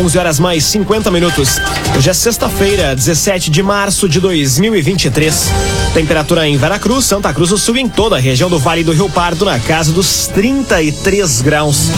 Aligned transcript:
11 0.00 0.18
horas 0.18 0.40
mais 0.40 0.64
50 0.64 1.10
minutos. 1.10 1.60
Hoje 1.94 2.08
é 2.08 2.14
sexta-feira, 2.14 2.96
17 2.96 3.50
de 3.50 3.62
março 3.62 4.08
de 4.08 4.18
2023. 4.18 5.50
Temperatura 5.92 6.48
em 6.48 6.56
Veracruz, 6.56 7.04
Santa 7.04 7.34
Cruz 7.34 7.50
do 7.50 7.58
Sul 7.58 7.76
e 7.76 7.80
em 7.80 7.88
toda 7.88 8.16
a 8.16 8.18
região 8.18 8.48
do 8.48 8.58
Vale 8.58 8.82
do 8.82 8.92
Rio 8.92 9.10
Pardo 9.10 9.44
na 9.44 9.58
casa 9.58 9.92
dos 9.92 10.26
33 10.28 11.42
graus. 11.42 11.90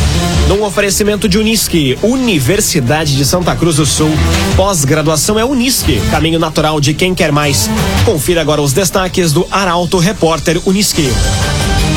Num 0.49 0.65
oferecimento 0.65 1.29
de 1.29 1.39
Unisque, 1.39 1.97
Universidade 2.03 3.17
de 3.17 3.25
Santa 3.25 3.55
Cruz 3.55 3.77
do 3.77 3.87
Sul. 3.87 4.11
Pós-graduação 4.57 5.39
é 5.39 5.45
Unisque, 5.45 6.03
caminho 6.11 6.41
natural 6.41 6.81
de 6.81 6.95
quem 6.95 7.15
quer 7.15 7.31
mais. 7.31 7.71
Confira 8.05 8.41
agora 8.41 8.61
os 8.61 8.73
destaques 8.73 9.33
do 9.33 9.47
Arauto 9.49 9.99
Repórter 9.99 10.61
Unisque. 10.67 11.09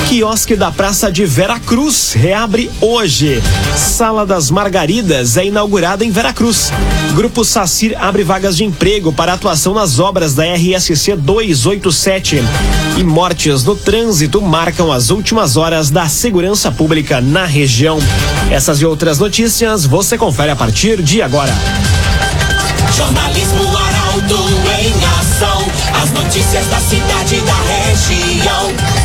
Quiosque 0.07 0.55
da 0.55 0.71
Praça 0.71 1.11
de 1.11 1.25
Veracruz 1.25 2.13
reabre 2.13 2.69
hoje. 2.79 3.41
Sala 3.75 4.25
das 4.25 4.51
Margaridas 4.51 5.35
é 5.35 5.45
inaugurada 5.45 6.05
em 6.05 6.11
Veracruz. 6.11 6.71
Grupo 7.13 7.43
Sacir 7.43 7.97
abre 7.99 8.23
vagas 8.23 8.55
de 8.55 8.63
emprego 8.63 9.11
para 9.11 9.33
atuação 9.33 9.73
nas 9.73 9.99
obras 9.99 10.35
da 10.35 10.43
RSC 10.43 11.15
287. 11.15 12.43
E 12.97 13.03
mortes 13.03 13.63
no 13.63 13.75
trânsito 13.75 14.41
marcam 14.41 14.91
as 14.91 15.09
últimas 15.09 15.57
horas 15.57 15.89
da 15.89 16.07
segurança 16.07 16.71
pública 16.71 17.19
na 17.19 17.45
região. 17.45 17.97
Essas 18.51 18.79
e 18.81 18.85
outras 18.85 19.17
notícias 19.17 19.85
você 19.85 20.17
confere 20.17 20.51
a 20.51 20.55
partir 20.55 21.01
de 21.01 21.21
agora. 21.21 21.53
Jornalismo 22.95 23.75
Arauto 23.75 24.49
em 24.81 24.93
ação. 25.19 25.65
As 26.01 26.11
notícias 26.11 26.65
da 26.67 26.79
cidade 26.79 27.35
e 27.35 27.41
da 27.41 27.55
região. 27.55 29.04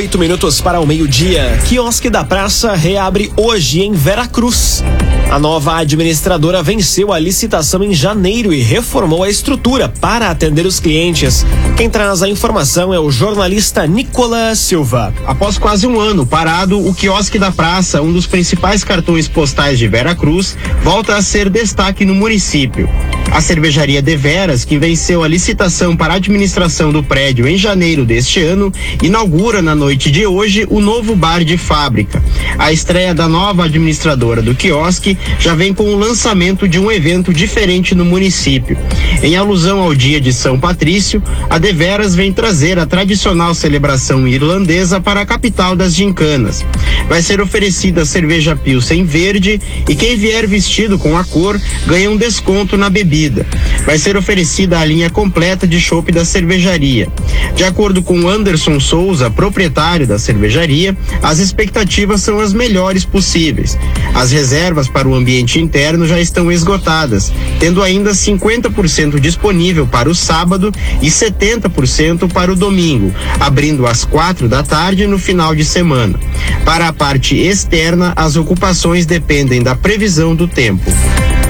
Oito 0.00 0.18
minutos 0.18 0.62
para 0.62 0.80
o 0.80 0.86
meio-dia. 0.86 1.60
Quiosque 1.68 2.08
da 2.08 2.24
Praça 2.24 2.72
reabre 2.72 3.30
hoje 3.36 3.82
em 3.82 3.92
Veracruz. 3.92 4.82
A 5.30 5.38
nova 5.38 5.76
administradora 5.76 6.62
venceu 6.62 7.12
a 7.12 7.18
licitação 7.18 7.84
em 7.84 7.92
janeiro 7.92 8.50
e 8.50 8.62
reformou 8.62 9.22
a 9.22 9.28
estrutura 9.28 9.90
para 9.90 10.30
atender 10.30 10.64
os 10.64 10.80
clientes. 10.80 11.44
Quem 11.76 11.90
traz 11.90 12.22
a 12.22 12.28
informação 12.28 12.94
é 12.94 12.98
o 12.98 13.10
jornalista 13.10 13.86
Nicolas 13.86 14.58
Silva. 14.58 15.12
Após 15.26 15.58
quase 15.58 15.86
um 15.86 16.00
ano 16.00 16.26
parado, 16.26 16.84
o 16.84 16.94
quiosque 16.94 17.38
da 17.38 17.52
praça, 17.52 18.00
um 18.00 18.12
dos 18.12 18.26
principais 18.26 18.82
cartões 18.82 19.28
postais 19.28 19.78
de 19.78 19.86
Veracruz, 19.86 20.56
volta 20.82 21.14
a 21.14 21.22
ser 21.22 21.50
destaque 21.50 22.06
no 22.06 22.14
município. 22.14 22.88
A 23.30 23.40
cervejaria 23.40 24.02
Deveras, 24.02 24.64
que 24.64 24.78
venceu 24.78 25.22
a 25.22 25.28
licitação 25.28 25.96
para 25.96 26.14
a 26.14 26.16
administração 26.16 26.90
do 26.90 27.04
prédio 27.04 27.46
em 27.46 27.56
janeiro 27.56 28.04
deste 28.04 28.42
ano, 28.42 28.72
inaugura 29.00 29.62
na 29.62 29.76
noite 29.76 29.89
de 29.96 30.26
hoje 30.26 30.66
o 30.70 30.80
novo 30.80 31.14
bar 31.14 31.44
de 31.44 31.58
fábrica. 31.58 32.22
A 32.58 32.72
estreia 32.72 33.14
da 33.14 33.28
nova 33.28 33.64
administradora 33.64 34.40
do 34.40 34.54
quiosque 34.54 35.18
já 35.38 35.54
vem 35.54 35.74
com 35.74 35.84
o 35.84 35.98
lançamento 35.98 36.66
de 36.66 36.78
um 36.78 36.90
evento 36.90 37.32
diferente 37.32 37.94
no 37.94 38.04
município. 38.04 38.76
Em 39.22 39.36
alusão 39.36 39.80
ao 39.80 39.94
dia 39.94 40.20
de 40.20 40.32
São 40.32 40.58
Patrício, 40.58 41.22
a 41.48 41.58
Deveras 41.58 42.14
vem 42.14 42.32
trazer 42.32 42.78
a 42.78 42.86
tradicional 42.86 43.54
celebração 43.54 44.26
irlandesa 44.26 45.00
para 45.00 45.20
a 45.20 45.26
capital 45.26 45.76
das 45.76 45.94
gincanas. 45.94 46.64
Vai 47.08 47.22
ser 47.22 47.40
oferecida 47.40 48.04
cerveja 48.04 48.56
Pilsen 48.56 49.04
verde 49.04 49.60
e 49.88 49.94
quem 49.94 50.16
vier 50.16 50.46
vestido 50.46 50.98
com 50.98 51.16
a 51.16 51.24
cor 51.24 51.60
ganha 51.86 52.10
um 52.10 52.16
desconto 52.16 52.76
na 52.76 52.88
bebida 52.88 53.10
bebida. 53.10 53.46
Vai 53.84 53.98
ser 53.98 54.16
oferecida 54.16 54.78
a 54.78 54.84
linha 54.84 55.10
completa 55.10 55.66
de 55.66 55.80
chopp 55.80 56.12
da 56.12 56.24
cervejaria. 56.24 57.08
De 57.56 57.64
acordo 57.64 58.02
com 58.02 58.28
Anderson 58.28 58.78
Souza, 58.78 59.30
proprietário 59.30 59.79
da 59.80 60.18
cervejaria, 60.18 60.94
as 61.22 61.38
expectativas 61.38 62.20
são 62.20 62.38
as 62.38 62.52
melhores 62.52 63.04
possíveis. 63.04 63.78
As 64.14 64.30
reservas 64.30 64.88
para 64.88 65.08
o 65.08 65.14
ambiente 65.14 65.58
interno 65.58 66.06
já 66.06 66.20
estão 66.20 66.52
esgotadas, 66.52 67.32
tendo 67.58 67.82
ainda 67.82 68.10
50% 68.10 69.18
disponível 69.18 69.86
para 69.86 70.10
o 70.10 70.14
sábado 70.14 70.70
e 71.00 71.06
70% 71.06 72.30
para 72.30 72.52
o 72.52 72.56
domingo, 72.56 73.14
abrindo 73.38 73.86
às 73.86 74.04
quatro 74.04 74.48
da 74.48 74.62
tarde 74.62 75.06
no 75.06 75.18
final 75.18 75.54
de 75.54 75.64
semana. 75.64 76.20
Para 76.64 76.88
a 76.88 76.92
parte 76.92 77.36
externa, 77.36 78.12
as 78.14 78.36
ocupações 78.36 79.06
dependem 79.06 79.62
da 79.62 79.74
previsão 79.74 80.36
do 80.36 80.46
tempo. 80.46 80.90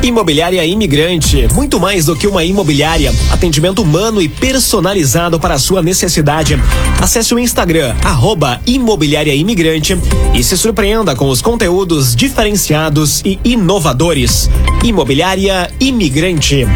Imobiliária 0.02 0.64
Imigrante, 0.64 1.46
muito 1.52 1.78
mais 1.78 2.06
do 2.06 2.16
que 2.16 2.26
uma 2.26 2.42
imobiliária, 2.42 3.12
atendimento 3.30 3.82
humano 3.82 4.22
e 4.22 4.30
personalizado 4.30 5.38
para 5.38 5.54
a 5.54 5.58
sua 5.58 5.82
necessidade. 5.82 6.58
Acesse 6.98 7.34
o 7.34 7.38
Instagram, 7.38 7.94
arroba 8.02 8.62
Imobiliária 8.66 9.34
Imigrante 9.34 9.98
e 10.34 10.42
se 10.42 10.56
surpreenda 10.56 11.14
com 11.14 11.28
os 11.28 11.42
conteúdos 11.42 12.16
diferenciados 12.16 13.20
e 13.26 13.38
inovadores. 13.44 14.48
Imobiliária 14.82 15.70
Imigrante. 15.78 16.66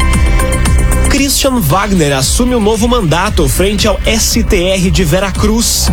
Christian 1.15 1.61
Wagner 1.61 2.13
assume 2.13 2.57
um 2.57 2.61
novo 2.61 2.89
mandato 2.89 3.49
frente 3.49 3.87
ao 3.87 4.01
STR 4.01 4.91
de 4.91 5.05
Veracruz. 5.05 5.87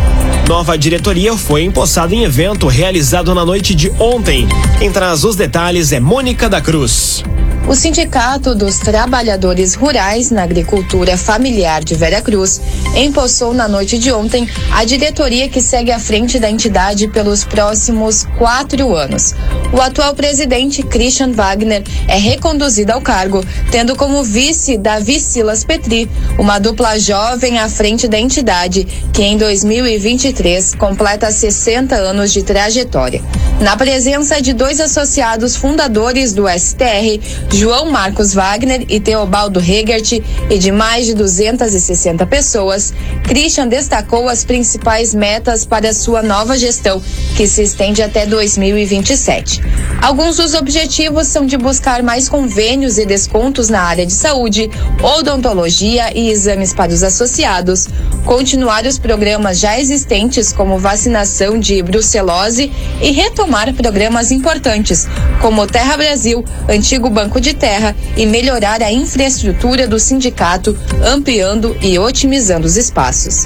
Nova 0.50 0.76
diretoria 0.76 1.38
foi 1.38 1.62
empossada 1.62 2.16
em 2.16 2.24
evento 2.24 2.66
realizado 2.66 3.36
na 3.36 3.46
noite 3.46 3.76
de 3.76 3.92
ontem. 4.00 4.48
Quem 4.80 4.92
traz 4.92 5.24
os 5.24 5.36
detalhes 5.36 5.92
é 5.92 6.00
Mônica 6.00 6.50
da 6.50 6.60
Cruz. 6.60 7.24
O 7.68 7.76
Sindicato 7.76 8.54
dos 8.54 8.80
Trabalhadores 8.80 9.76
Rurais 9.76 10.30
na 10.30 10.44
Agricultura 10.44 11.16
Familiar 11.16 11.84
de 11.84 11.96
Veracruz 11.96 12.60
empossou 12.96 13.54
na 13.54 13.68
noite 13.68 13.98
de 13.98 14.12
ontem 14.12 14.50
a 14.72 14.84
diretoria 14.84 15.48
que 15.48 15.62
segue 15.62 15.92
à 15.92 16.00
frente 16.00 16.40
da 16.40 16.50
entidade 16.50 17.08
pelos 17.08 17.46
próximos 17.46 18.26
quatro 18.38 18.96
anos. 18.96 19.34
O 19.72 19.80
atual 19.80 20.14
presidente, 20.14 20.84
Christian 20.84 21.32
Wagner, 21.32 21.84
é 22.08 22.18
reconduzido 22.18 22.92
ao 22.92 23.02
cargo, 23.02 23.46
tendo 23.72 23.96
como 23.96 24.22
vice 24.22 24.78
Davi 24.78 25.20
Silas 25.20 25.64
Petri, 25.64 26.10
uma 26.38 26.60
dupla 26.60 27.00
jovem 27.00 27.58
à 27.58 27.70
frente 27.70 28.06
da 28.06 28.20
entidade, 28.20 28.86
que 29.14 29.22
em 29.22 29.38
2023 29.38 30.76
completa 30.76 31.32
60 31.32 31.96
anos 31.96 32.34
de 32.34 32.44
trajetória. 32.44 33.22
Na 33.62 33.78
presença 33.78 34.42
de 34.42 34.52
dois 34.52 34.82
associados 34.82 35.56
fundadores 35.56 36.34
do 36.34 36.50
STR, 36.50 37.20
João 37.54 37.92
Marcos 37.92 38.34
Wagner 38.34 38.86
e 38.88 38.98
Teobaldo 38.98 39.60
Hegert, 39.60 40.22
e 40.50 40.58
de 40.58 40.72
mais 40.72 41.06
de 41.06 41.14
260 41.14 42.26
pessoas, 42.26 42.94
Christian 43.26 43.68
destacou 43.68 44.30
as 44.30 44.46
principais 44.46 45.14
metas 45.14 45.66
para 45.66 45.94
sua 45.94 46.24
nova 46.24 46.58
gestão, 46.58 47.02
que 47.36 47.46
se 47.46 47.64
estende 47.64 48.02
até 48.02 48.26
2027. 48.26 49.62
Alguns 50.02 50.38
dos 50.38 50.54
objetivos 50.54 51.28
são 51.28 51.46
de 51.46 51.58
buscar 51.58 52.02
mais 52.02 52.30
convênios 52.30 52.98
e 52.98 53.06
descontos 53.06 53.68
na 53.68 53.82
área 53.82 54.06
de 54.06 54.14
saúde, 54.14 54.70
odontologia 55.02 56.18
e 56.18 56.30
exames 56.30 56.74
para 56.74 56.94
os 56.94 57.04
associados, 57.04 57.88
continuar 58.26 58.86
os 58.86 58.98
programas 58.98 59.60
já 59.60 59.78
existentes, 59.78 60.54
como 60.54 60.80
vacinação 60.80 61.60
de 61.60 61.84
brucelose, 61.84 62.72
e 63.02 63.12
retomar 63.12 63.74
programas 63.74 64.32
importantes, 64.32 65.06
como 65.42 65.68
Terra 65.68 65.98
Brasil, 65.98 66.46
antigo 66.70 67.10
Banco 67.10 67.41
de 67.42 67.54
Terra, 67.54 67.96
e 68.16 68.26
melhorar 68.26 68.82
a 68.82 68.92
infraestrutura 68.92 69.88
do 69.88 70.00
sindicato, 70.00 70.78
ampliando 71.04 71.76
e 71.82 71.98
otimizando 72.00 72.66
os 72.66 72.78
espaços. 72.78 73.46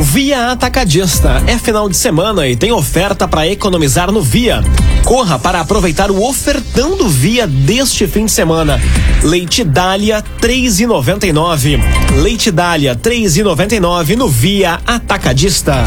Via 0.00 0.52
Atacadista 0.52 1.42
é 1.46 1.56
final 1.58 1.88
de 1.88 1.96
semana 1.96 2.46
e 2.46 2.56
tem 2.56 2.72
oferta 2.72 3.26
para 3.26 3.46
economizar 3.46 4.10
no 4.12 4.20
Via. 4.20 4.62
Corra 5.04 5.38
para 5.38 5.60
aproveitar 5.60 6.10
o 6.10 6.22
ofertão 6.22 6.96
do 6.96 7.08
Via 7.08 7.46
deste 7.46 8.06
fim 8.06 8.26
de 8.26 8.32
semana. 8.32 8.80
Leite 9.22 9.64
Dália 9.64 10.22
3,99. 10.40 11.80
Leite 12.22 12.50
Dália 12.50 12.94
3,99 12.96 14.16
no 14.16 14.28
Via 14.28 14.80
Atacadista. 14.86 15.86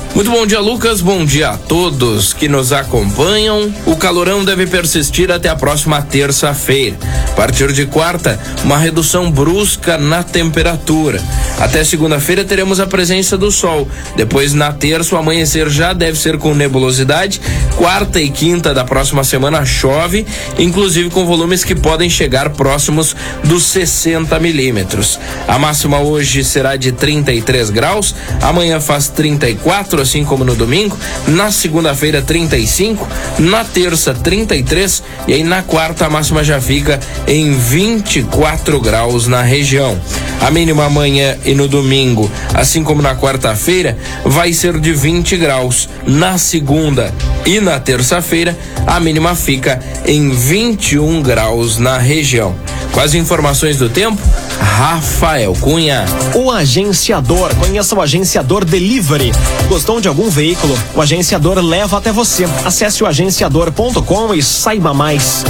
Muito 0.13 0.29
bom 0.29 0.45
dia, 0.45 0.59
Lucas. 0.59 0.99
Bom 0.99 1.23
dia 1.23 1.51
a 1.51 1.57
todos 1.57 2.33
que 2.33 2.49
nos 2.49 2.73
acompanham. 2.73 3.73
O 3.85 3.95
calorão 3.95 4.43
deve 4.43 4.67
persistir 4.67 5.31
até 5.31 5.47
a 5.47 5.55
próxima 5.55 6.01
terça-feira. 6.01 6.97
A 7.29 7.33
partir 7.33 7.71
de 7.71 7.85
quarta, 7.85 8.37
uma 8.63 8.77
redução 8.77 9.31
brusca 9.31 9.97
na 9.97 10.21
temperatura. 10.21 11.23
Até 11.59 11.83
segunda-feira 11.83 12.43
teremos 12.43 12.79
a 12.81 12.85
presença 12.85 13.37
do 13.37 13.49
sol. 13.51 13.87
Depois, 14.17 14.53
na 14.53 14.73
terça, 14.73 15.15
o 15.15 15.17
amanhecer 15.17 15.69
já 15.69 15.93
deve 15.93 16.19
ser 16.19 16.37
com 16.37 16.53
nebulosidade. 16.53 17.39
Quarta 17.77 18.19
e 18.19 18.29
quinta 18.29 18.73
da 18.73 18.83
próxima 18.83 19.23
semana 19.23 19.65
chove, 19.65 20.25
inclusive 20.59 21.09
com 21.09 21.25
volumes 21.25 21.63
que 21.63 21.73
podem 21.73 22.09
chegar 22.09 22.49
próximos 22.49 23.15
dos 23.45 23.63
60 23.63 24.37
milímetros. 24.39 25.17
A 25.47 25.57
máxima 25.57 25.99
hoje 25.99 26.43
será 26.43 26.75
de 26.75 26.91
33 26.91 27.69
graus, 27.69 28.13
amanhã 28.41 28.79
faz 28.81 29.07
34, 29.07 30.00
assim 30.01 30.25
como 30.25 30.43
no 30.43 30.55
domingo. 30.55 30.97
Na 31.27 31.51
segunda-feira, 31.51 32.21
35, 32.21 33.07
na 33.39 33.63
terça, 33.63 34.13
33 34.13 35.03
e 35.27 35.33
aí 35.33 35.43
na 35.43 35.61
quarta 35.61 36.05
a 36.05 36.09
máxima 36.09 36.43
já 36.43 36.59
fica 36.59 36.99
em 37.27 37.53
24 37.53 38.79
graus 38.79 39.27
na 39.27 39.41
região. 39.41 39.99
A 40.41 40.49
mínima 40.49 40.85
amanhã 40.85 41.37
e 41.45 41.53
no 41.53 41.67
domingo, 41.67 42.29
assim 42.53 42.83
como 42.83 43.01
na 43.01 43.15
quarta-feira, 43.15 43.97
vai 44.25 44.51
ser 44.53 44.79
de 44.79 44.91
20 44.93 45.37
graus. 45.37 45.87
Na 46.07 46.37
segunda 46.37 47.13
e 47.45 47.59
na 47.59 47.79
terça-feira, 47.79 48.57
a 48.87 48.99
mínima 48.99 49.35
fica 49.35 49.79
em 50.05 50.31
21 50.31 51.21
graus 51.21 51.77
na 51.77 51.97
região. 51.97 52.55
Com 52.91 52.99
as 52.99 53.13
informações 53.13 53.77
do 53.77 53.89
tempo, 53.89 54.21
Rafael 54.59 55.53
Cunha. 55.59 56.05
O 56.35 56.51
agenciador. 56.51 57.55
Conheça 57.55 57.95
o 57.95 58.01
agenciador 58.01 58.65
Delivery. 58.65 59.31
Gostou 59.67 60.01
de 60.01 60.07
algum 60.07 60.29
veículo? 60.29 60.77
O 60.95 61.01
agenciador 61.01 61.59
leva 61.59 61.97
até 61.97 62.11
você. 62.11 62.45
Acesse 62.65 63.03
o 63.03 63.07
agenciador.com 63.07 64.33
e 64.33 64.41
saiba 64.41 64.93
mais. 64.93 65.43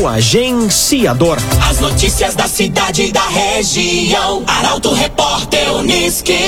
O 0.00 0.06
agenciador. 0.06 1.38
As 1.68 1.80
notícias 1.80 2.34
da 2.34 2.46
cidade 2.46 3.02
e 3.02 3.12
da 3.12 3.26
região. 3.26 4.42
Arauto 4.46 4.92
Repórter 4.92 5.72
Uniski. 5.74 6.38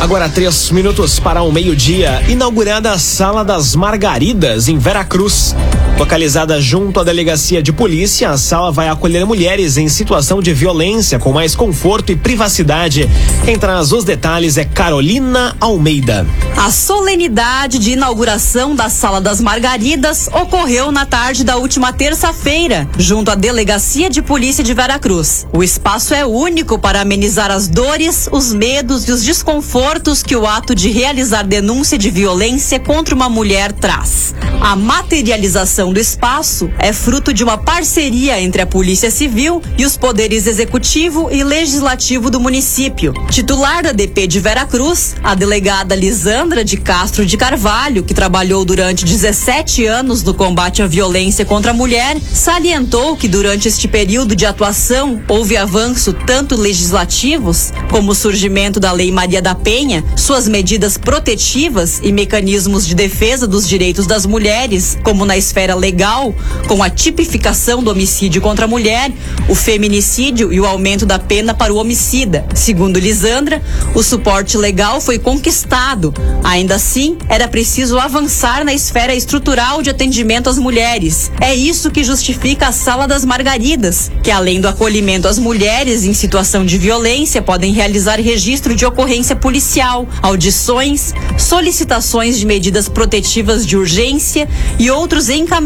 Agora 0.00 0.28
três 0.28 0.70
minutos 0.70 1.18
para 1.18 1.42
o 1.42 1.50
meio-dia. 1.50 2.22
Inaugurada 2.28 2.92
a 2.92 2.98
Sala 2.98 3.44
das 3.44 3.74
Margaridas 3.74 4.68
em 4.68 4.78
Veracruz. 4.78 5.54
Localizada 5.98 6.60
junto 6.60 7.00
à 7.00 7.04
delegacia 7.04 7.62
de 7.62 7.72
polícia, 7.72 8.28
a 8.28 8.36
sala 8.36 8.70
vai 8.70 8.86
acolher 8.86 9.24
mulheres 9.24 9.78
em 9.78 9.88
situação 9.88 10.42
de 10.42 10.52
violência 10.52 11.18
com 11.18 11.32
mais 11.32 11.56
conforto 11.56 12.12
e 12.12 12.16
privacidade. 12.16 13.08
Quem 13.46 13.58
traz 13.58 13.92
os 13.92 14.04
detalhes 14.04 14.58
é 14.58 14.64
Carolina 14.64 15.56
Almeida. 15.58 16.26
A 16.54 16.70
solenidade 16.70 17.78
de 17.78 17.92
inauguração 17.92 18.74
da 18.74 18.90
Sala 18.90 19.22
das 19.22 19.40
Margaridas 19.40 20.28
ocorreu 20.28 20.92
na 20.92 21.06
tarde 21.06 21.44
da 21.44 21.56
última 21.56 21.94
terça-feira, 21.94 22.86
junto 22.98 23.30
à 23.30 23.34
delegacia 23.34 24.10
de 24.10 24.20
polícia 24.20 24.62
de 24.62 24.74
Veracruz. 24.74 25.46
O 25.50 25.62
espaço 25.62 26.12
é 26.12 26.26
único 26.26 26.78
para 26.78 27.00
amenizar 27.00 27.50
as 27.50 27.68
dores, 27.68 28.28
os 28.30 28.52
medos 28.52 29.08
e 29.08 29.12
os 29.12 29.24
desconfortos 29.24 30.22
que 30.22 30.36
o 30.36 30.46
ato 30.46 30.74
de 30.74 30.90
realizar 30.90 31.42
denúncia 31.42 31.96
de 31.96 32.10
violência 32.10 32.78
contra 32.78 33.14
uma 33.14 33.30
mulher 33.30 33.72
traz. 33.72 34.34
A 34.60 34.74
materialização 34.74 35.85
do 35.92 36.00
espaço 36.00 36.70
é 36.78 36.92
fruto 36.92 37.32
de 37.32 37.44
uma 37.44 37.56
parceria 37.58 38.40
entre 38.40 38.62
a 38.62 38.66
Polícia 38.66 39.10
Civil 39.10 39.62
e 39.78 39.84
os 39.84 39.96
poderes 39.96 40.46
executivo 40.46 41.28
e 41.30 41.44
legislativo 41.44 42.30
do 42.30 42.40
município. 42.40 43.12
Titular 43.30 43.82
da 43.82 43.92
DP 43.92 44.26
de 44.26 44.40
Veracruz, 44.40 45.14
a 45.22 45.34
delegada 45.34 45.94
Lisandra 45.94 46.64
de 46.64 46.76
Castro 46.76 47.24
de 47.24 47.36
Carvalho, 47.36 48.02
que 48.02 48.14
trabalhou 48.14 48.64
durante 48.64 49.04
17 49.04 49.86
anos 49.86 50.22
no 50.22 50.34
combate 50.34 50.82
à 50.82 50.86
violência 50.86 51.44
contra 51.44 51.70
a 51.70 51.74
mulher, 51.74 52.18
salientou 52.20 53.16
que 53.16 53.28
durante 53.28 53.68
este 53.68 53.86
período 53.86 54.34
de 54.34 54.44
atuação 54.44 55.22
houve 55.28 55.56
avanço 55.56 56.12
tanto 56.12 56.56
legislativos, 56.56 57.72
como 57.90 58.12
o 58.12 58.14
surgimento 58.14 58.80
da 58.80 58.92
Lei 58.92 59.12
Maria 59.12 59.40
da 59.40 59.54
Penha, 59.54 60.04
suas 60.16 60.48
medidas 60.48 60.98
protetivas 60.98 62.00
e 62.02 62.10
mecanismos 62.10 62.86
de 62.86 62.94
defesa 62.94 63.46
dos 63.46 63.68
direitos 63.68 64.06
das 64.06 64.26
mulheres, 64.26 64.98
como 65.02 65.24
na 65.24 65.36
esfera 65.36 65.75
legal, 65.76 66.34
com 66.66 66.82
a 66.82 66.90
tipificação 66.90 67.82
do 67.82 67.90
homicídio 67.90 68.40
contra 68.40 68.64
a 68.64 68.68
mulher, 68.68 69.12
o 69.48 69.54
feminicídio 69.54 70.52
e 70.52 70.60
o 70.60 70.66
aumento 70.66 71.06
da 71.06 71.18
pena 71.18 71.54
para 71.54 71.72
o 71.72 71.76
homicida. 71.76 72.44
Segundo 72.54 72.98
Lisandra, 72.98 73.62
o 73.94 74.02
suporte 74.02 74.56
legal 74.56 75.00
foi 75.00 75.18
conquistado. 75.18 76.12
Ainda 76.42 76.74
assim, 76.74 77.16
era 77.28 77.46
preciso 77.46 77.98
avançar 77.98 78.64
na 78.64 78.74
esfera 78.74 79.14
estrutural 79.14 79.82
de 79.82 79.90
atendimento 79.90 80.48
às 80.48 80.58
mulheres. 80.58 81.30
É 81.40 81.54
isso 81.54 81.90
que 81.90 82.02
justifica 82.02 82.68
a 82.68 82.72
Sala 82.72 83.06
das 83.06 83.24
Margaridas, 83.24 84.10
que 84.22 84.30
além 84.30 84.60
do 84.60 84.68
acolhimento 84.68 85.28
às 85.28 85.38
mulheres 85.38 86.04
em 86.04 86.14
situação 86.14 86.64
de 86.64 86.78
violência, 86.78 87.42
podem 87.42 87.72
realizar 87.72 88.20
registro 88.20 88.74
de 88.74 88.84
ocorrência 88.84 89.36
policial, 89.36 90.08
audições, 90.22 91.12
solicitações 91.38 92.38
de 92.38 92.46
medidas 92.46 92.88
protetivas 92.88 93.66
de 93.66 93.76
urgência 93.76 94.48
e 94.78 94.90
outros 94.90 95.28
encaminhamentos 95.28 95.65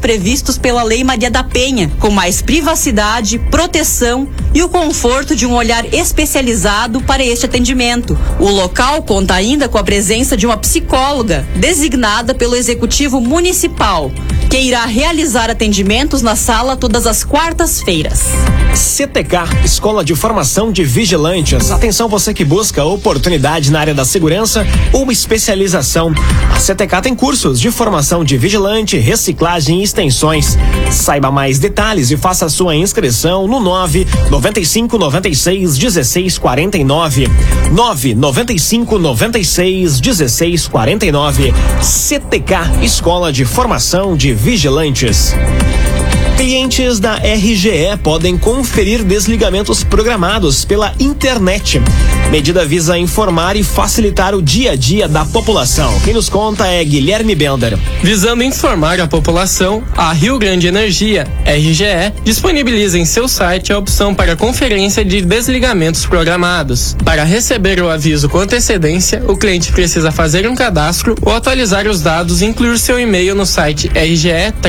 previstos 0.00 0.56
pela 0.56 0.82
Lei 0.82 1.04
Maria 1.04 1.30
da 1.30 1.44
Penha, 1.44 1.90
com 2.00 2.10
mais 2.10 2.40
privacidade, 2.40 3.38
proteção 3.50 4.28
e 4.54 4.62
o 4.62 4.68
conforto 4.68 5.36
de 5.36 5.44
um 5.44 5.54
olhar 5.54 5.84
especializado 5.92 7.02
para 7.02 7.22
este 7.22 7.44
atendimento. 7.44 8.18
O 8.40 8.48
local 8.48 9.02
conta 9.02 9.34
ainda 9.34 9.68
com 9.68 9.76
a 9.76 9.84
presença 9.84 10.36
de 10.36 10.46
uma 10.46 10.56
psicóloga 10.56 11.46
designada 11.56 12.34
pelo 12.34 12.56
Executivo 12.56 13.20
Municipal, 13.20 14.10
que 14.48 14.58
irá 14.58 14.84
realizar 14.86 15.50
atendimentos 15.50 16.22
na 16.22 16.36
sala 16.36 16.76
todas 16.76 17.06
as 17.06 17.24
quartas-feiras. 17.24 18.24
CTK, 18.74 19.64
Escola 19.64 20.04
de 20.04 20.14
Formação 20.14 20.70
de 20.70 20.84
Vigilantes. 20.84 21.70
Atenção 21.70 22.08
você 22.08 22.34
que 22.34 22.44
busca 22.44 22.84
oportunidade 22.84 23.70
na 23.70 23.80
área 23.80 23.94
da 23.94 24.04
segurança 24.04 24.66
ou 24.92 25.10
especialização. 25.10 26.12
A 26.54 26.60
CTK 26.60 27.02
tem 27.02 27.14
cursos 27.14 27.58
de 27.58 27.70
formação 27.70 28.22
de 28.22 28.36
vigilante, 28.36 28.98
reciclagem 28.98 29.80
e 29.80 29.82
extensões. 29.82 30.58
Saiba 30.90 31.30
mais 31.30 31.58
detalhes 31.58 32.10
e 32.10 32.16
faça 32.16 32.48
sua 32.48 32.76
inscrição 32.76 33.48
no 33.48 33.60
9 33.60 34.06
95 34.30 34.98
96 34.98 35.78
16 35.78 36.38
49. 36.38 37.28
9 37.72 38.14
95 38.14 38.98
96 38.98 40.00
16 40.00 40.68
49. 40.68 41.54
CTK, 41.80 42.54
Escola 42.82 43.32
de 43.32 43.44
Formação 43.44 44.16
de 44.16 44.35
Vigilantes. 44.36 45.34
Clientes 46.36 47.00
da 47.00 47.14
RGE 47.14 47.96
podem 48.02 48.36
conferir 48.36 49.02
desligamentos 49.02 49.82
programados 49.82 50.66
pela 50.66 50.92
internet. 51.00 51.80
Medida 52.30 52.62
visa 52.64 52.98
informar 52.98 53.56
e 53.56 53.62
facilitar 53.62 54.34
o 54.34 54.42
dia 54.42 54.72
a 54.72 54.76
dia 54.76 55.08
da 55.08 55.24
população. 55.24 55.98
Quem 56.04 56.12
nos 56.12 56.28
conta 56.28 56.66
é 56.66 56.84
Guilherme 56.84 57.34
Bender. 57.34 57.78
Visando 58.02 58.42
informar 58.42 59.00
a 59.00 59.06
população, 59.06 59.82
a 59.96 60.12
Rio 60.12 60.38
Grande 60.38 60.66
Energia, 60.66 61.26
RGE, 61.46 62.12
disponibiliza 62.22 62.98
em 62.98 63.06
seu 63.06 63.26
site 63.28 63.72
a 63.72 63.78
opção 63.78 64.14
para 64.14 64.36
conferência 64.36 65.02
de 65.04 65.22
desligamentos 65.22 66.04
programados. 66.04 66.94
Para 67.02 67.24
receber 67.24 67.80
o 67.80 67.88
aviso 67.88 68.28
com 68.28 68.40
antecedência, 68.40 69.22
o 69.26 69.38
cliente 69.38 69.72
precisa 69.72 70.12
fazer 70.12 70.46
um 70.46 70.54
cadastro 70.54 71.14
ou 71.22 71.34
atualizar 71.34 71.86
os 71.88 72.02
dados 72.02 72.42
e 72.42 72.44
incluir 72.44 72.78
seu 72.78 73.00
e-mail 73.00 73.34
no 73.34 73.46
site 73.46 73.90
rge-rs.com 73.94 74.66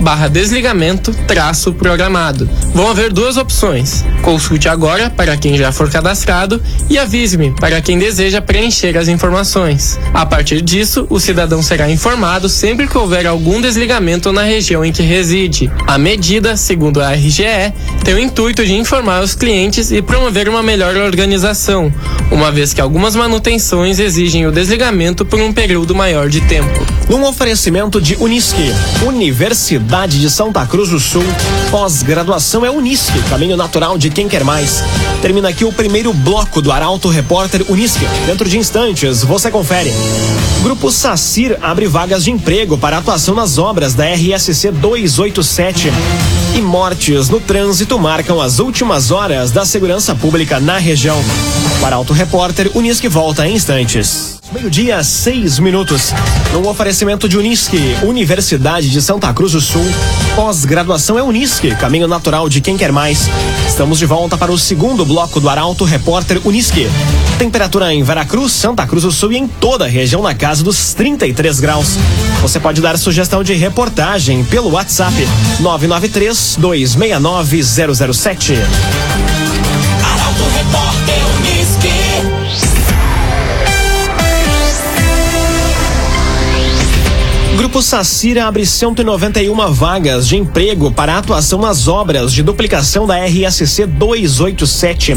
barra 0.00 0.28
desligamento 0.28 1.12
traço 1.26 1.72
programado. 1.72 2.48
Vão 2.74 2.90
haver 2.90 3.12
duas 3.12 3.36
opções. 3.36 4.04
Consulte 4.22 4.68
agora 4.68 5.10
para 5.10 5.36
quem 5.36 5.56
já 5.56 5.72
for 5.72 5.90
cadastrado 5.90 6.62
e 6.88 6.98
avise-me 6.98 7.50
para 7.52 7.80
quem 7.80 7.98
deseja 7.98 8.40
preencher 8.40 8.96
as 8.96 9.08
informações. 9.08 9.98
A 10.12 10.26
partir 10.26 10.60
disso, 10.60 11.06
o 11.10 11.18
cidadão 11.18 11.62
será 11.62 11.90
informado 11.90 12.48
sempre 12.48 12.86
que 12.86 12.98
houver 12.98 13.26
algum 13.26 13.60
desligamento 13.60 14.32
na 14.32 14.42
região 14.42 14.84
em 14.84 14.92
que 14.92 15.02
reside. 15.02 15.70
A 15.86 15.98
medida, 15.98 16.56
segundo 16.56 17.00
a 17.00 17.12
RGE, 17.12 17.72
tem 18.04 18.14
o 18.14 18.18
intuito 18.18 18.64
de 18.64 18.74
informar 18.74 19.22
os 19.22 19.34
clientes 19.34 19.90
e 19.90 20.02
promover 20.02 20.48
uma 20.48 20.62
melhor 20.62 20.96
organização, 20.96 21.92
uma 22.30 22.50
vez 22.50 22.72
que 22.72 22.80
algumas 22.80 23.14
manutenções 23.16 23.98
exigem 23.98 24.46
o 24.46 24.52
desligamento 24.52 25.24
por 25.24 25.40
um 25.40 25.52
período 25.52 25.94
maior 25.94 26.28
de 26.28 26.40
tempo. 26.42 26.86
Num 27.08 27.24
oferecimento 27.24 28.00
de 28.00 28.16
Unisque, 28.16 28.72
Universidade 29.06 30.20
de 30.20 30.30
Santa 30.30 30.66
Cruz 30.66 30.90
do 30.90 31.00
Sul, 31.00 31.24
pós-graduação 31.70 32.66
é 32.66 32.70
Unisque, 32.70 33.18
caminho 33.30 33.56
natural 33.56 33.96
de 33.96 34.10
quem 34.10 34.28
quer 34.28 34.44
mais. 34.44 34.84
Termina 35.22 35.48
aqui 35.48 35.64
o 35.64 35.72
primeiro 35.72 36.12
bloco 36.12 36.60
do 36.60 36.70
Arauto 36.70 37.08
Repórter 37.08 37.64
Unisque. 37.70 38.06
Dentro 38.26 38.46
de 38.46 38.58
instantes, 38.58 39.24
você 39.24 39.50
confere. 39.50 39.90
Grupo 40.62 40.90
Sacir 40.90 41.58
abre 41.62 41.86
vagas 41.86 42.24
de 42.24 42.30
emprego 42.30 42.76
para 42.76 42.98
atuação 42.98 43.34
nas 43.34 43.56
obras 43.56 43.94
da 43.94 44.04
RSC 44.04 44.70
287. 44.70 45.90
E 46.52 46.60
mortes 46.60 47.28
no 47.28 47.38
trânsito 47.38 47.96
marcam 47.98 48.40
as 48.40 48.58
últimas 48.58 49.12
horas 49.12 49.52
da 49.52 49.64
segurança 49.64 50.16
pública 50.16 50.58
na 50.58 50.78
região. 50.78 51.16
O 51.80 51.86
Arauto 51.86 52.12
Repórter 52.12 52.70
Unisque 52.74 53.08
volta 53.08 53.46
em 53.46 53.54
instantes. 53.54 54.40
Meio-dia, 54.52 55.02
seis 55.04 55.60
minutos. 55.60 56.12
Num 56.52 56.66
oferecimento 56.66 57.28
de 57.28 57.38
Unisque, 57.38 57.96
Universidade 58.02 58.90
de 58.90 59.00
Santa 59.00 59.32
Cruz 59.32 59.52
do 59.52 59.60
Sul. 59.60 59.84
Pós-graduação 60.34 61.16
é 61.16 61.22
Unisque, 61.22 61.72
caminho 61.76 62.08
natural 62.08 62.48
de 62.48 62.60
quem 62.60 62.76
quer 62.76 62.90
mais. 62.90 63.30
Estamos 63.68 63.96
de 63.96 64.06
volta 64.06 64.36
para 64.36 64.50
o 64.50 64.58
segundo 64.58 65.06
bloco 65.06 65.38
do 65.38 65.48
Arauto 65.48 65.84
Repórter 65.84 66.40
Unisque. 66.44 66.88
Temperatura 67.38 67.94
em 67.94 68.02
Veracruz, 68.02 68.50
Santa 68.50 68.84
Cruz 68.86 69.04
do 69.04 69.12
Sul 69.12 69.32
e 69.32 69.38
em 69.38 69.46
toda 69.46 69.84
a 69.84 69.88
região 69.88 70.20
na 70.20 70.34
casa 70.34 70.64
dos 70.64 70.94
33 70.94 71.60
graus. 71.60 71.96
Você 72.42 72.58
pode 72.58 72.80
dar 72.80 72.98
sugestão 72.98 73.44
de 73.44 73.54
reportagem 73.54 74.42
pelo 74.44 74.72
WhatsApp 74.72 75.14
993 75.60 76.36
269 76.40 77.62
007. 78.04 79.39
Grupo 87.70 87.82
Sacira 87.82 88.46
abre 88.46 88.66
191 88.66 89.72
vagas 89.72 90.26
de 90.26 90.36
emprego 90.36 90.90
para 90.90 91.16
atuação 91.16 91.60
nas 91.60 91.86
obras 91.86 92.32
de 92.32 92.42
duplicação 92.42 93.06
da 93.06 93.14
RSC 93.24 93.86
287. 93.86 95.14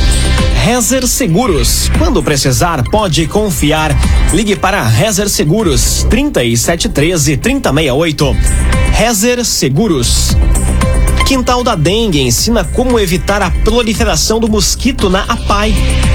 Rezer 0.65 1.05
Seguros. 1.05 1.91
Quando 1.99 2.23
precisar, 2.23 2.81
pode 2.89 3.27
confiar. 3.27 3.91
Ligue 4.33 4.55
para 4.55 4.81
Rezer 4.81 5.14
Seguros 5.15 6.05
3713 6.09 7.37
3068. 7.37 8.33
Rezer 8.99 9.45
Seguros. 9.45 10.35
Quintal 11.25 11.63
da 11.63 11.73
Dengue 11.73 12.21
ensina 12.21 12.63
como 12.63 12.99
evitar 12.99 13.41
a 13.41 13.49
proliferação 13.49 14.39
do 14.39 14.47
mosquito 14.47 15.09
na 15.09 15.23
APAI. 15.23 15.73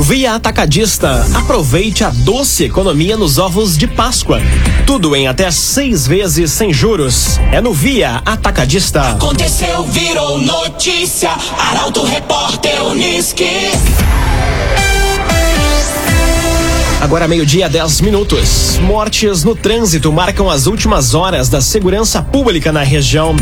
Via 0.00 0.34
Atacadista. 0.34 1.26
Aproveite 1.34 2.04
a 2.04 2.10
doce 2.10 2.64
economia 2.64 3.16
nos 3.16 3.36
ovos 3.36 3.76
de 3.76 3.86
Páscoa. 3.86 4.40
Tudo 4.86 5.14
em 5.14 5.26
até 5.26 5.50
seis 5.50 6.06
vezes 6.06 6.52
sem 6.52 6.72
juros. 6.72 7.38
É 7.52 7.60
no 7.60 7.72
Via 7.72 8.22
Atacadista. 8.24 9.02
Aconteceu, 9.10 9.84
virou 9.84 10.38
notícia. 10.40 11.30
Arauto 11.58 12.04
Repórter 12.04 12.82
Unisque. 12.84 13.44
Agora 17.08 17.26
meio-dia, 17.26 17.70
10 17.70 18.02
minutos. 18.02 18.76
Mortes 18.82 19.42
no 19.42 19.56
trânsito 19.56 20.12
marcam 20.12 20.50
as 20.50 20.66
últimas 20.66 21.14
horas 21.14 21.48
da 21.48 21.58
segurança 21.58 22.22
pública 22.22 22.70
na 22.70 22.82
região. 22.82 23.34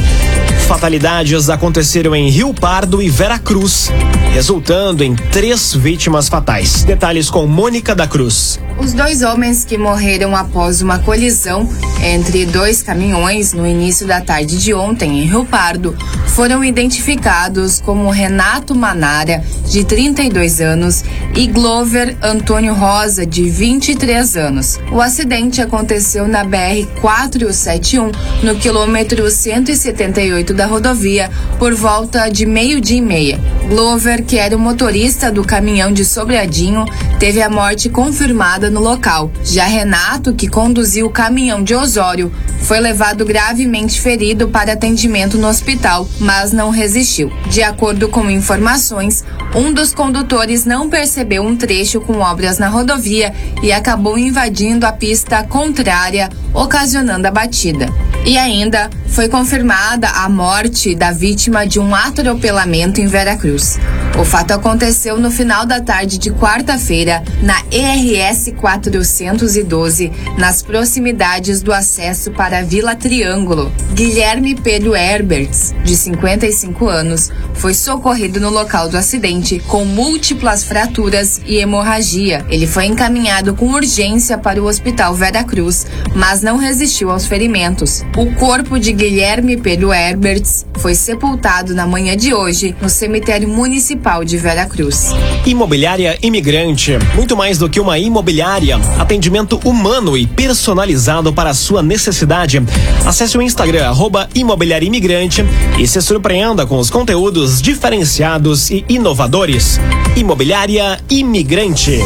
Fatalidades 0.69 1.51
aconteceram 1.51 2.15
em 2.15 2.31
Rio 2.31 2.55
Pardo 2.55 3.03
e 3.03 3.09
Veracruz, 3.09 3.91
resultando 4.33 5.03
em 5.03 5.17
três 5.17 5.75
vítimas 5.75 6.29
fatais. 6.29 6.85
Detalhes 6.85 7.29
com 7.29 7.45
Mônica 7.45 7.93
da 7.93 8.07
Cruz. 8.07 8.61
Os 8.79 8.93
dois 8.93 9.23
homens 9.23 9.65
que 9.65 9.79
morreram 9.79 10.37
após 10.37 10.83
uma 10.83 10.99
colisão 10.99 11.69
entre 12.05 12.45
dois 12.45 12.83
caminhões 12.83 13.55
no 13.55 13.67
início 13.67 14.07
da 14.07 14.21
tarde 14.21 14.59
de 14.59 14.75
ontem 14.75 15.21
em 15.21 15.25
Rio 15.25 15.47
Pardo 15.47 15.97
foram 16.27 16.63
identificados 16.63 17.81
como 17.81 18.11
Renato 18.11 18.75
Manara, 18.75 19.43
de 19.71 19.83
32 19.83 20.61
anos, 20.61 21.03
e 21.35 21.47
Glover 21.47 22.15
Antônio 22.23 22.75
Rosa, 22.75 23.25
de 23.25 23.49
23 23.49 24.37
anos. 24.37 24.79
O 24.93 25.01
acidente 25.01 25.63
aconteceu 25.63 26.29
na 26.29 26.45
BR 26.45 26.87
471, 27.01 28.13
no 28.43 28.55
quilômetro 28.57 29.31
178 29.31 30.53
da 30.53 30.67
rodovia, 30.67 31.31
por 31.59 31.75
volta 31.75 32.29
de 32.29 32.45
meio-dia 32.45 32.99
e 32.99 33.03
meia. 33.03 33.41
Glover, 33.69 34.25
que 34.25 34.39
era 34.39 34.57
o 34.57 34.61
motorista 34.61 35.31
do 35.31 35.43
caminhão 35.43 35.93
de 35.93 36.05
Sobradinho, 36.05 36.85
teve 37.19 37.43
a 37.43 37.51
morte 37.51 37.89
confirmada 37.89 38.71
no 38.71 38.81
local. 38.81 39.31
Já 39.43 39.65
Renato, 39.65 40.33
que 40.35 40.47
conduziu 40.47 41.07
o 41.07 41.11
caminhão 41.11 41.63
de 41.63 41.75
Osório, 41.75 42.33
foi 42.63 42.79
levado 42.79 43.25
gravemente 43.25 44.01
ferido 44.01 44.49
para 44.49 44.73
atendimento 44.73 45.37
no 45.37 45.49
hospital, 45.49 46.09
mas 46.21 46.53
não 46.53 46.71
resistiu. 46.71 47.33
De 47.49 47.63
acordo 47.63 48.09
com 48.09 48.31
informações, 48.31 49.25
um 49.55 49.73
dos 49.73 49.93
condutores 49.93 50.65
não 50.65 50.89
percebeu 50.89 51.43
um 51.43 51.57
trecho 51.57 52.01
com 52.01 52.21
obras 52.21 52.59
na 52.59 52.69
rodovia 52.69 53.35
e 53.63 53.73
acabou 53.73 54.17
invadindo 54.17 54.87
a 54.87 54.93
pista 54.93 55.43
contrária, 55.43 56.31
ocasionando 56.57 57.29
a 57.29 57.31
batida. 57.31 57.87
E 58.25 58.37
ainda 58.37 58.91
Foi 59.09 59.29
confirmada 59.29 60.09
a 60.09 60.29
morte 60.29 60.95
da 60.95 61.11
vítima 61.11 61.67
de 61.67 61.81
um 61.81 61.95
atropelamento 61.95 63.01
em 63.01 63.07
Veracruz. 63.07 63.79
O 64.19 64.25
fato 64.25 64.53
aconteceu 64.53 65.19
no 65.21 65.31
final 65.31 65.67
da 65.67 65.79
tarde 65.79 66.17
de 66.17 66.31
quarta-feira 66.31 67.23
na 67.43 67.63
ERS 67.71 68.51
412, 68.59 70.11
nas 70.39 70.63
proximidades 70.63 71.61
do 71.61 71.71
acesso 71.71 72.31
para 72.31 72.61
a 72.61 72.63
Vila 72.63 72.97
Triângulo. 72.97 73.71
Guilherme 73.93 74.55
Pedro 74.55 74.97
Herberts, 74.97 75.75
de 75.85 75.95
55 75.95 76.89
anos, 76.89 77.31
foi 77.53 77.75
socorrido 77.75 78.41
no 78.41 78.49
local 78.49 78.89
do 78.89 78.97
acidente 78.97 79.59
com 79.69 79.85
múltiplas 79.85 80.65
fraturas 80.65 81.43
e 81.45 81.57
hemorragia. 81.57 82.43
Ele 82.49 82.67
foi 82.67 82.87
encaminhado 82.87 83.55
com 83.55 83.67
urgência 83.67 84.39
para 84.39 84.63
o 84.63 84.67
Hospital 84.67 85.15
Veracruz, 85.15 85.87
mas 86.15 86.41
não 86.41 86.57
resistiu 86.57 87.11
aos 87.11 87.27
ferimentos. 87.27 88.03
O 88.17 88.35
corpo 88.37 88.79
de 88.79 88.93
Guilherme 88.93 89.59
Pedro 89.59 89.93
Herberts 89.93 90.65
foi 90.79 90.95
sepultado 90.95 91.75
na 91.75 91.87
manhã 91.87 92.17
de 92.17 92.33
hoje 92.33 92.75
no 92.81 92.89
cemitério 92.89 93.49
municipal 93.49 94.06
de 94.25 94.39
Veracruz. 94.39 95.11
Imobiliária 95.45 96.17
Imigrante. 96.23 96.93
Muito 97.17 97.37
mais 97.37 97.59
do 97.59 97.69
que 97.69 97.81
uma 97.81 97.99
imobiliária. 97.99 98.79
Atendimento 99.01 99.61
humano 99.65 100.17
e 100.17 100.29
personalizado 100.29 101.33
para 101.33 101.51
a 101.51 101.55
sua 101.55 101.83
necessidade. 101.83 102.63
Acesse 103.05 103.37
o 103.37 103.43
Instagram, 103.43 103.85
arroba 103.85 104.29
Imobiliária 104.33 104.87
Imigrante 104.87 105.45
e 105.77 105.89
se 105.89 106.01
surpreenda 106.01 106.65
com 106.65 106.79
os 106.79 106.89
conteúdos 106.89 107.61
diferenciados 107.61 108.71
e 108.71 108.85
inovadores. 108.89 109.81
Imobiliária 110.17 111.01
Imigrante. 111.11 111.99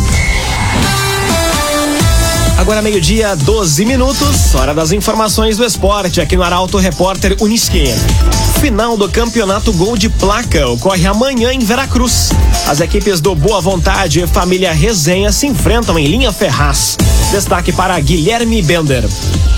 Agora 2.61 2.83
meio-dia, 2.83 3.35
12 3.35 3.87
minutos, 3.87 4.55
hora 4.55 4.75
das 4.75 4.93
informações 4.93 5.57
do 5.57 5.65
esporte 5.65 6.21
aqui 6.21 6.37
no 6.37 6.43
Arauto 6.43 6.77
Repórter 6.77 7.35
Uniski. 7.41 7.85
Final 8.61 8.99
do 8.99 9.09
Campeonato 9.09 9.73
Gol 9.73 9.97
de 9.97 10.11
Placa 10.11 10.69
ocorre 10.69 11.07
amanhã 11.07 11.55
em 11.55 11.61
Veracruz. 11.61 12.29
As 12.69 12.81
equipes 12.81 13.19
do 13.19 13.35
Boa 13.35 13.63
Vontade 13.63 14.21
e 14.21 14.27
Família 14.27 14.75
Resenha 14.75 15.33
se 15.33 15.47
enfrentam 15.47 15.99
em 15.99 16.07
linha 16.07 16.31
Ferraz. 16.31 16.99
Destaque 17.31 17.73
para 17.73 17.99
Guilherme 17.99 18.61
Bender. 18.61 19.09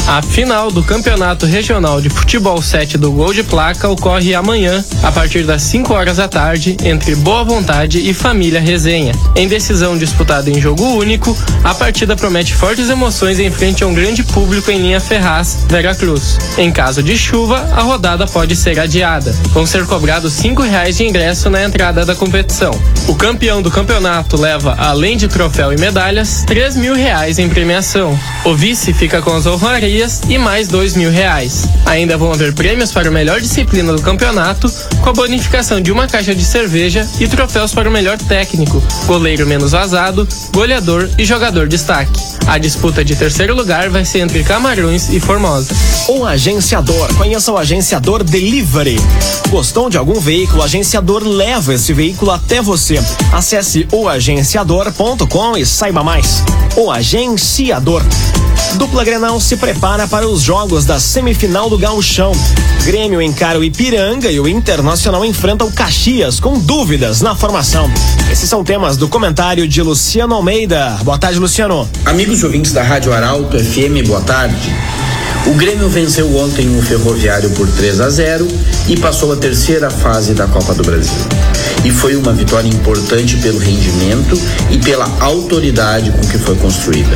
A 0.06 0.20
final 0.20 0.70
do 0.70 0.82
Campeonato 0.82 1.46
Regional 1.46 2.00
de 2.00 2.10
Futebol 2.10 2.60
7 2.60 2.98
do 2.98 3.10
Gol 3.12 3.32
de 3.32 3.42
Placa 3.42 3.88
ocorre 3.88 4.34
amanhã, 4.34 4.84
a 5.02 5.12
partir 5.12 5.44
das 5.44 5.62
5 5.62 5.92
horas 5.94 6.16
da 6.16 6.28
tarde, 6.28 6.76
entre 6.84 7.14
Boa 7.14 7.44
Vontade 7.44 7.98
e 7.98 8.12
Família 8.12 8.60
Resenha. 8.60 9.14
Em 9.34 9.48
decisão 9.48 9.96
disputada 9.96 10.50
em 10.50 10.60
jogo 10.60 10.84
único, 10.84 11.36
a 11.64 11.72
partida 11.72 12.16
promete 12.16 12.54
fortes 12.54 12.90
emoções 12.92 13.40
em 13.40 13.50
frente 13.50 13.82
a 13.82 13.86
um 13.86 13.94
grande 13.94 14.22
público 14.22 14.70
em 14.70 14.78
linha 14.78 15.00
Ferraz, 15.00 15.64
Veracruz. 15.68 16.38
Em 16.56 16.70
caso 16.70 17.02
de 17.02 17.16
chuva, 17.16 17.68
a 17.72 17.82
rodada 17.82 18.26
pode 18.26 18.54
ser 18.54 18.78
adiada. 18.78 19.32
Vão 19.48 19.66
ser 19.66 19.86
cobrados 19.86 20.34
cinco 20.34 20.62
reais 20.62 20.96
de 20.96 21.04
ingresso 21.04 21.50
na 21.50 21.64
entrada 21.64 22.04
da 22.04 22.14
competição. 22.14 22.70
O 23.08 23.14
campeão 23.14 23.60
do 23.62 23.70
campeonato 23.70 24.36
leva, 24.36 24.76
além 24.78 25.16
de 25.16 25.26
troféu 25.26 25.72
e 25.72 25.80
medalhas, 25.80 26.44
3 26.46 26.76
mil 26.76 26.94
reais 26.94 27.38
em 27.38 27.48
premiação. 27.48 28.18
O 28.44 28.54
vice 28.54 28.92
fica 28.92 29.22
com 29.22 29.34
as 29.34 29.46
honrarias 29.46 30.20
e 30.28 30.36
mais 30.38 30.68
mil 30.94 31.10
reais. 31.10 31.64
Ainda 31.86 32.16
vão 32.16 32.32
haver 32.32 32.52
prêmios 32.54 32.92
para 32.92 33.08
a 33.08 33.12
melhor 33.12 33.40
disciplina 33.40 33.92
do 33.92 34.02
campeonato, 34.02 34.70
com 35.00 35.10
a 35.10 35.12
bonificação 35.12 35.80
de 35.80 35.90
uma 35.90 36.06
caixa 36.06 36.34
de 36.34 36.44
cerveja 36.44 37.08
e 37.18 37.26
troféus 37.26 37.72
para 37.72 37.88
o 37.88 37.92
melhor 37.92 38.18
técnico, 38.18 38.82
goleiro 39.06 39.46
menos 39.46 39.72
vazado, 39.72 40.28
goleador 40.52 41.08
e 41.16 41.24
jogador 41.24 41.66
destaque. 41.66 42.20
A 42.46 42.58
disputa 42.58 42.81
de 42.90 43.14
terceiro 43.14 43.54
lugar 43.54 43.88
vai 43.90 44.04
ser 44.04 44.18
entre 44.18 44.42
Camarões 44.42 45.08
e 45.08 45.20
Formosa. 45.20 45.72
O 46.08 46.26
agenciador. 46.26 47.14
Conheça 47.14 47.52
o 47.52 47.56
agenciador 47.56 48.24
Delivery. 48.24 48.96
Gostou 49.50 49.88
de 49.88 49.96
algum 49.96 50.18
veículo? 50.18 50.60
O 50.60 50.64
agenciador 50.64 51.22
leva 51.22 51.72
esse 51.72 51.92
veículo 51.92 52.32
até 52.32 52.60
você. 52.60 53.00
Acesse 53.32 53.86
oagenciador.com 53.92 55.56
e 55.56 55.64
saiba 55.64 56.02
mais. 56.02 56.42
O 56.76 56.90
agenciador. 56.90 58.02
Dupla 58.74 59.04
Grenal 59.04 59.38
se 59.38 59.56
prepara 59.56 60.08
para 60.08 60.26
os 60.26 60.40
jogos 60.40 60.84
da 60.84 60.98
semifinal 60.98 61.68
do 61.68 61.78
Gauchão. 61.78 62.32
Grêmio 62.84 63.20
encara 63.20 63.58
o 63.58 63.64
Ipiranga 63.64 64.30
e 64.30 64.40
o 64.40 64.48
Internacional 64.48 65.24
enfrenta 65.24 65.64
o 65.64 65.70
Caxias 65.70 66.40
com 66.40 66.58
dúvidas 66.58 67.20
na 67.20 67.34
formação. 67.34 67.90
Esses 68.30 68.48
são 68.48 68.64
temas 68.64 68.96
do 68.96 69.08
comentário 69.08 69.68
de 69.68 69.82
Luciano 69.82 70.34
Almeida. 70.34 70.98
Boa 71.02 71.18
tarde, 71.18 71.38
Luciano. 71.38 71.88
Amigos 72.04 72.42
ouvintes 72.42 72.71
da 72.72 72.82
Rádio 72.82 73.12
Arauto 73.12 73.58
FM, 73.58 74.06
boa 74.06 74.20
tarde. 74.22 74.74
O 75.46 75.54
Grêmio 75.54 75.88
venceu 75.88 76.34
ontem 76.36 76.78
o 76.78 76.80
Ferroviário 76.80 77.50
por 77.50 77.68
3 77.68 78.00
a 78.00 78.08
0 78.08 78.48
e 78.88 78.96
passou 78.98 79.32
a 79.32 79.36
terceira 79.36 79.90
fase 79.90 80.32
da 80.32 80.46
Copa 80.46 80.72
do 80.72 80.82
Brasil. 80.82 81.18
E 81.84 81.90
foi 81.90 82.16
uma 82.16 82.32
vitória 82.32 82.68
importante 82.68 83.36
pelo 83.38 83.58
rendimento 83.58 84.40
e 84.70 84.78
pela 84.78 85.04
autoridade 85.20 86.10
com 86.12 86.20
que 86.20 86.38
foi 86.38 86.56
construída. 86.56 87.14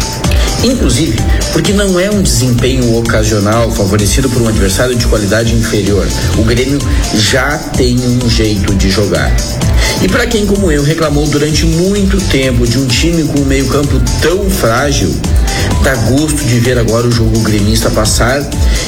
Inclusive, 0.65 1.17
porque 1.53 1.73
não 1.73 1.99
é 1.99 2.11
um 2.11 2.23
desempenho 2.23 2.97
ocasional 2.97 3.71
favorecido 3.71 4.29
por 4.29 4.43
um 4.43 4.49
adversário 4.49 4.95
de 4.97 5.07
qualidade 5.07 5.55
inferior. 5.55 6.07
O 6.39 6.43
Grêmio 6.43 6.79
já 7.15 7.59
tem 7.59 7.97
um 8.01 8.29
jeito 8.29 8.75
de 8.75 8.91
jogar. 8.91 9.35
E 10.03 10.09
para 10.09 10.27
quem, 10.27 10.45
como 10.45 10.71
eu, 10.71 10.83
reclamou 10.83 11.27
durante 11.27 11.65
muito 11.65 12.19
tempo 12.29 12.67
de 12.67 12.79
um 12.79 12.87
time 12.87 13.25
com 13.25 13.41
um 13.41 13.45
meio-campo 13.45 14.01
tão 14.21 14.49
frágil, 14.51 15.15
dá 15.83 15.95
gosto 15.95 16.45
de 16.45 16.59
ver 16.59 16.79
agora 16.79 17.07
o 17.07 17.13
jogo 17.13 17.41
gremista 17.41 17.91
passar 17.91 18.41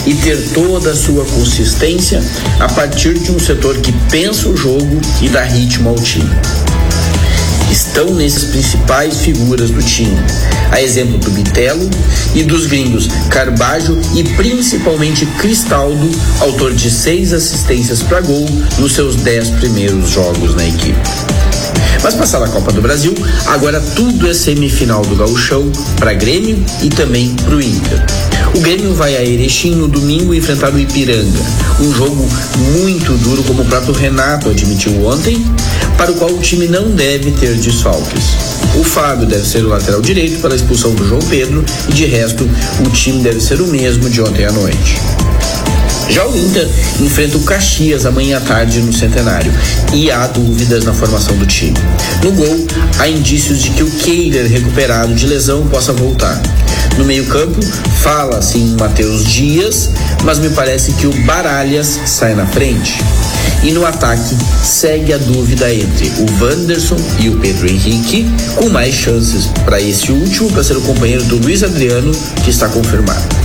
e 0.07 0.14
ter 0.14 0.37
toda 0.52 0.90
a 0.90 0.96
sua 0.96 1.24
consistência 1.24 2.22
a 2.61 2.68
partir 2.68 3.14
de 3.14 3.31
um 3.31 3.38
setor 3.38 3.76
que 3.78 3.92
pensa 4.11 4.48
o 4.48 4.57
jogo 4.57 5.00
e 5.22 5.28
dá 5.28 5.42
ritmo 5.42 5.90
ao 5.90 5.96
time 5.96 6.28
estão 7.70 8.14
nessas 8.14 8.44
principais 8.44 9.18
figuras 9.18 9.70
do 9.70 9.83
time, 9.83 10.16
a 10.70 10.81
exemplo 10.81 11.18
do 11.18 11.31
Bitelo 11.31 11.88
e 12.35 12.42
dos 12.42 12.66
gringos 12.66 13.09
Carbajo 13.31 13.98
e 14.14 14.24
principalmente 14.24 15.26
Cristaldo, 15.38 16.11
autor 16.40 16.74
de 16.74 16.90
seis 16.90 17.33
assistências 17.33 18.02
para 18.02 18.20
gol 18.20 18.48
nos 18.78 18.92
seus 18.92 19.16
dez 19.16 19.50
primeiros 19.50 20.11
jogos 20.11 20.54
na 20.54 20.66
equipe. 20.66 20.98
Mas 22.02 22.14
passada 22.14 22.44
a 22.44 22.48
Copa 22.48 22.72
do 22.72 22.81
Brasil, 22.81 23.14
agora 23.46 23.81
tudo 23.81 24.28
é 24.28 24.35
semifinal 24.35 25.02
do 25.02 25.16
Gauchão 25.16 25.70
para 25.98 26.14
Grêmio 26.14 26.64
e 26.83 26.88
também 26.88 27.35
para 27.35 27.57
o 27.57 27.61
Inter. 27.61 28.04
O 28.54 28.61
Grêmio 28.61 28.94
vai 28.94 29.16
a 29.16 29.24
Erechim 29.24 29.74
no 29.74 29.88
domingo 29.88 30.35
enfrentar 30.35 30.72
o 30.72 30.78
Ipiranga, 30.78 31.40
um 31.81 31.92
jogo 31.92 32.28
muito 32.72 33.12
duro, 33.18 33.42
como 33.44 33.62
o 33.62 33.64
próprio 33.64 33.92
Renato 33.92 34.48
admitiu 34.48 35.04
ontem, 35.04 35.44
para 35.99 36.13
o 36.13 36.15
qual 36.15 36.31
o 36.31 36.39
time 36.39 36.69
não 36.69 36.93
deve 36.93 37.33
ter 37.33 37.55
desfalques. 37.57 38.37
O 38.77 38.85
Fábio 38.85 39.27
deve 39.27 39.47
ser 39.47 39.65
o 39.65 39.69
lateral 39.69 40.01
direito 40.01 40.41
para 40.41 40.55
a 40.55 40.57
expulsão 40.57 40.95
do 40.95 41.07
João 41.07 41.21
Pedro 41.29 41.65
e 41.89 41.93
de 41.93 42.07
resto 42.07 42.49
o 42.87 42.91
time 42.91 43.21
deve 43.23 43.41
ser 43.41 43.61
o 43.61 43.67
mesmo 43.67 44.09
de 44.09 44.23
ontem 44.23 44.45
à 44.45 44.53
noite. 44.53 44.97
Já 46.09 46.27
o 46.27 46.39
Inter 46.39 46.67
enfrenta 47.01 47.37
o 47.37 47.43
Caxias 47.43 48.07
amanhã 48.07 48.39
à 48.39 48.41
tarde 48.41 48.81
no 48.81 48.93
Centenário 48.93 49.53
e 49.93 50.11
há 50.11 50.27
dúvidas 50.29 50.85
na 50.85 50.95
formação 50.95 51.37
do 51.37 51.45
time. 51.45 51.77
No 52.23 52.33
gol, 52.33 52.67
há 52.99 53.09
indícios 53.09 53.61
de 53.61 53.71
que 53.71 53.83
o 53.83 53.91
Keiler, 53.91 54.49
recuperado 54.49 55.15
de 55.15 55.27
lesão, 55.27 55.67
possa 55.67 55.93
voltar. 55.93 56.41
No 56.99 57.05
meio-campo, 57.05 57.61
fala-se 58.03 58.59
em 58.59 58.77
Matheus 58.77 59.25
Dias, 59.25 59.91
mas 60.25 60.41
me 60.41 60.51
parece 60.51 60.93
que 60.95 61.07
o 61.07 61.13
Baralhas 61.25 62.01
sai 62.07 62.35
na 62.35 62.45
frente. 62.45 62.99
E 63.63 63.71
no 63.71 63.87
ataque, 63.87 64.37
segue 64.65 65.13
a 65.13 65.19
dúvida 65.19 65.73
entre 65.73 66.09
o 66.19 66.43
Wanderson 66.43 66.97
e 67.21 67.29
o 67.29 67.39
Pedro 67.39 67.71
Henrique, 67.71 68.29
com 68.57 68.69
mais 68.69 68.95
chances 68.95 69.47
para 69.65 69.81
esse 69.81 70.11
último 70.11 70.51
para 70.51 70.65
ser 70.65 70.77
o 70.77 70.81
companheiro 70.81 71.23
do 71.25 71.39
Luiz 71.39 71.63
Adriano, 71.63 72.11
que 72.45 72.51
está 72.51 72.69
confirmado. 72.69 73.39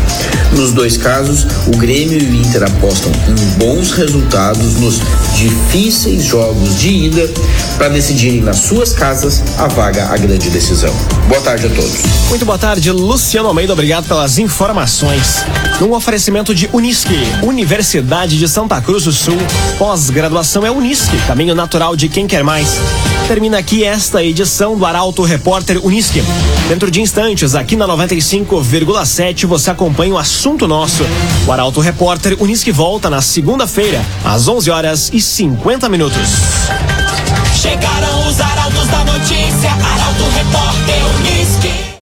Nos 0.55 0.71
dois 0.71 0.97
casos, 0.97 1.47
o 1.67 1.77
Grêmio 1.77 2.19
e 2.19 2.25
o 2.25 2.35
Inter 2.35 2.63
apostam 2.63 3.11
em 3.27 3.57
bons 3.57 3.91
resultados 3.91 4.75
nos 4.75 5.01
difíceis 5.35 6.23
jogos 6.23 6.79
de 6.79 6.89
ida 6.89 7.29
para 7.77 7.89
decidirem 7.89 8.41
nas 8.41 8.57
suas 8.57 8.93
casas 8.93 9.41
a 9.57 9.67
vaga 9.67 10.05
à 10.05 10.17
grande 10.17 10.51
decisão. 10.51 10.93
Boa 11.27 11.41
tarde 11.41 11.65
a 11.65 11.69
todos. 11.69 12.03
Muito 12.29 12.45
boa 12.45 12.59
tarde, 12.59 12.91
Luciano 12.91 13.42
Almeida. 13.47 13.73
Obrigado 13.73 14.07
pelas 14.07 14.37
informações. 14.37 15.45
Num 15.79 15.93
oferecimento 15.93 16.53
de 16.53 16.69
Unisque, 16.71 17.17
Universidade 17.41 18.37
de 18.37 18.47
Santa 18.47 18.79
Cruz 18.81 19.03
do 19.03 19.11
Sul. 19.11 19.37
Pós-graduação 19.77 20.65
é 20.65 20.71
Unisque, 20.71 21.17
caminho 21.27 21.55
natural 21.55 21.95
de 21.95 22.07
quem 22.09 22.27
quer 22.27 22.43
mais. 22.43 22.79
Termina 23.27 23.57
aqui 23.57 23.83
esta 23.83 24.23
edição 24.23 24.77
do 24.77 24.85
Arauto 24.85 25.23
Repórter 25.23 25.83
Unisque. 25.85 26.23
Dentro 26.67 26.91
de 26.91 27.01
instantes, 27.01 27.55
aqui 27.55 27.75
na 27.75 27.87
95,7, 27.87 29.45
você 29.45 29.71
acompanha 29.71 30.13
o 30.13 30.17
assunto 30.17 30.67
nosso. 30.67 31.05
O 31.47 31.51
Arauto 31.51 31.79
Repórter 31.79 32.37
Unisque 32.39 32.71
volta 32.71 33.09
na 33.09 33.21
segunda-feira, 33.21 34.01
às 34.23 34.47
11 34.47 34.71
horas 34.71 35.09
e 35.13 35.21
50 35.21 35.89
minutos. 35.89 36.29
Chegaram 37.61 38.13